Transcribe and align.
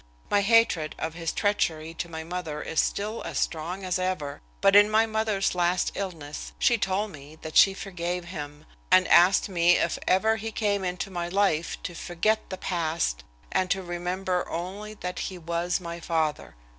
My 0.31 0.41
hatred 0.41 0.95
of 0.97 1.13
his 1.13 1.31
treachery 1.31 1.93
to 1.93 2.09
my 2.09 2.23
mother 2.23 2.59
is 2.63 2.79
still 2.81 3.21
as 3.21 3.37
strong 3.37 3.83
as 3.83 3.99
ever, 3.99 4.41
but 4.59 4.75
in 4.75 4.89
my 4.89 5.05
mother's 5.05 5.53
last 5.53 5.91
illness 5.93 6.53
she 6.57 6.75
told 6.79 7.11
me 7.11 7.35
that 7.43 7.55
she 7.55 7.75
forgave 7.75 8.25
him, 8.25 8.65
and 8.89 9.07
asked 9.09 9.47
me 9.47 9.77
if 9.77 9.99
ever 10.07 10.37
he 10.37 10.51
came 10.51 10.83
into 10.83 11.11
my 11.11 11.27
life 11.29 11.77
to 11.83 11.93
forget 11.93 12.49
the 12.49 12.57
past 12.57 13.23
and 13.51 13.69
to 13.69 13.83
remember 13.83 14.49
only 14.49 14.95
that 14.95 15.19
he 15.29 15.37
was 15.37 15.79
my 15.79 15.99
father. 15.99 16.55